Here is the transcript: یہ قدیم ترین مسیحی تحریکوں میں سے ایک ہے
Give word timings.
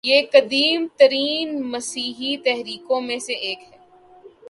یہ 0.03 0.21
قدیم 0.31 0.85
ترین 0.97 1.61
مسیحی 1.61 2.35
تحریکوں 2.37 2.99
میں 3.01 3.17
سے 3.19 3.33
ایک 3.39 3.59
ہے 3.63 3.77